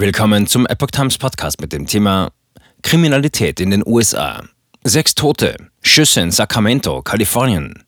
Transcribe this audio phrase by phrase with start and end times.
[0.00, 2.30] Willkommen zum Epoch Times Podcast mit dem Thema
[2.82, 4.44] Kriminalität in den USA.
[4.84, 7.82] Sechs Tote, Schüsse in Sacramento, Kalifornien.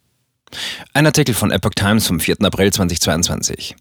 [0.92, 2.38] Ein Artikel von Epoch Times vom 4.
[2.42, 3.76] April 2022.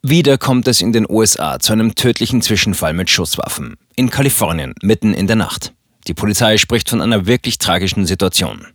[0.00, 3.76] Wieder kommt es in den USA zu einem tödlichen Zwischenfall mit Schusswaffen.
[3.96, 5.74] In Kalifornien, mitten in der Nacht.
[6.06, 8.66] Die Polizei spricht von einer wirklich tragischen Situation.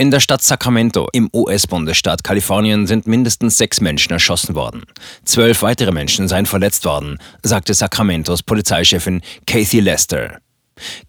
[0.00, 4.84] In der Stadt Sacramento im US-Bundesstaat Kalifornien sind mindestens sechs Menschen erschossen worden.
[5.26, 10.38] Zwölf weitere Menschen seien verletzt worden, sagte Sacramentos Polizeichefin Kathy Lester.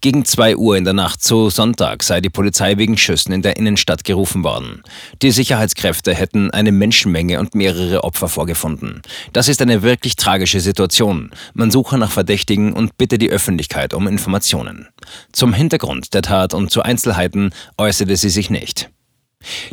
[0.00, 3.56] Gegen 2 Uhr in der Nacht zu Sonntag sei die Polizei wegen Schüssen in der
[3.56, 4.82] Innenstadt gerufen worden.
[5.22, 9.02] Die Sicherheitskräfte hätten eine Menschenmenge und mehrere Opfer vorgefunden.
[9.32, 11.30] Das ist eine wirklich tragische Situation.
[11.54, 14.88] Man suche nach Verdächtigen und bitte die Öffentlichkeit um Informationen.
[15.32, 18.91] Zum Hintergrund der Tat und zu Einzelheiten äußerte sie sich nicht.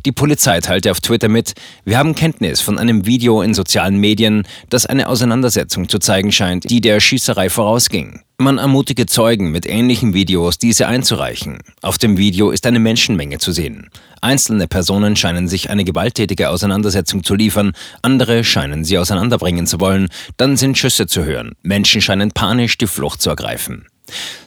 [0.06, 1.54] Die Polizei teilte auf Twitter mit,
[1.86, 6.70] wir haben Kenntnis von einem Video in sozialen Medien, das eine Auseinandersetzung zu zeigen scheint,
[6.70, 8.22] die der Schießerei vorausging.
[8.42, 11.60] Man ermutige Zeugen mit ähnlichen Videos, diese einzureichen.
[11.82, 13.90] Auf dem Video ist eine Menschenmenge zu sehen.
[14.22, 20.08] Einzelne Personen scheinen sich eine gewalttätige Auseinandersetzung zu liefern, andere scheinen sie auseinanderbringen zu wollen,
[20.38, 21.52] dann sind Schüsse zu hören.
[21.64, 23.88] Menschen scheinen panisch die Flucht zu ergreifen.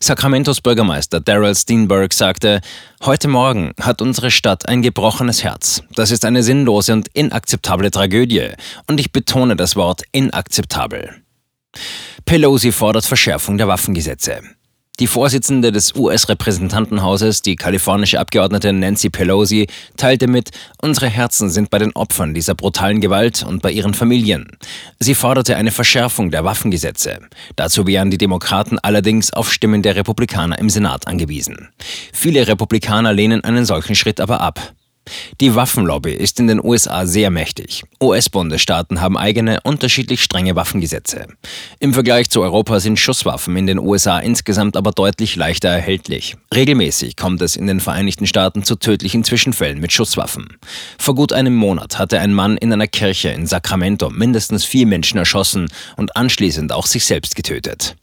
[0.01, 2.61] Sacramentos Bürgermeister Daryl Steenberg sagte,
[3.03, 5.83] heute Morgen hat unsere Stadt ein gebrochenes Herz.
[5.95, 8.51] Das ist eine sinnlose und inakzeptable Tragödie.
[8.87, 11.23] Und ich betone das Wort inakzeptabel.
[12.25, 14.43] Pelosi fordert Verschärfung der Waffengesetze.
[15.01, 20.51] Die Vorsitzende des US-Repräsentantenhauses, die kalifornische Abgeordnete Nancy Pelosi, teilte mit,
[20.83, 24.59] unsere Herzen sind bei den Opfern dieser brutalen Gewalt und bei ihren Familien.
[25.01, 27.21] Sie forderte eine Verschärfung der Waffengesetze.
[27.57, 31.71] Dazu wären die Demokraten allerdings auf Stimmen der Republikaner im Senat angewiesen.
[32.13, 34.75] Viele Republikaner lehnen einen solchen Schritt aber ab.
[35.41, 37.83] Die Waffenlobby ist in den USA sehr mächtig.
[38.01, 41.27] US-Bundesstaaten haben eigene, unterschiedlich strenge Waffengesetze.
[41.81, 46.37] Im Vergleich zu Europa sind Schusswaffen in den USA insgesamt aber deutlich leichter erhältlich.
[46.55, 50.57] Regelmäßig kommt es in den Vereinigten Staaten zu tödlichen Zwischenfällen mit Schusswaffen.
[50.99, 55.19] Vor gut einem Monat hatte ein Mann in einer Kirche in Sacramento mindestens vier Menschen
[55.19, 57.97] erschossen und anschließend auch sich selbst getötet.